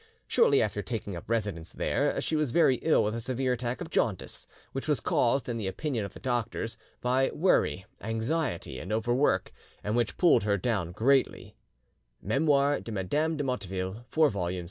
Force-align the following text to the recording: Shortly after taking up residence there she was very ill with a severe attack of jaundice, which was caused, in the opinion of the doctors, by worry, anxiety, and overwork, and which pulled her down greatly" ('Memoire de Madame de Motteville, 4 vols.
Shortly 0.25 0.63
after 0.63 0.81
taking 0.81 1.15
up 1.15 1.29
residence 1.29 1.71
there 1.71 2.19
she 2.21 2.35
was 2.35 2.49
very 2.49 2.77
ill 2.77 3.03
with 3.03 3.13
a 3.13 3.21
severe 3.21 3.53
attack 3.53 3.81
of 3.81 3.91
jaundice, 3.91 4.47
which 4.71 4.87
was 4.87 4.99
caused, 4.99 5.47
in 5.47 5.57
the 5.57 5.67
opinion 5.67 6.05
of 6.05 6.13
the 6.13 6.19
doctors, 6.19 6.75
by 7.01 7.29
worry, 7.31 7.85
anxiety, 8.01 8.79
and 8.79 8.91
overwork, 8.91 9.51
and 9.83 9.95
which 9.95 10.17
pulled 10.17 10.41
her 10.41 10.57
down 10.57 10.91
greatly" 10.91 11.55
('Memoire 12.19 12.79
de 12.79 12.91
Madame 12.91 13.37
de 13.37 13.43
Motteville, 13.43 14.03
4 14.09 14.29
vols. 14.31 14.59